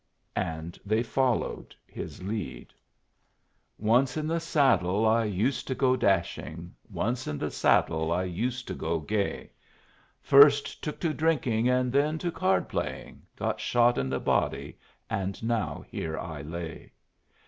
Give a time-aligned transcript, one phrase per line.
[0.35, 2.73] And they followed his lead:
[3.77, 8.67] "Once in the saddle, I used to go dashing, Once in the saddle, I used
[8.69, 9.51] to go gay;
[10.19, 15.37] First took to drinking, and then to card playing; Got shot in the body, and
[15.43, 16.93] now here I lay.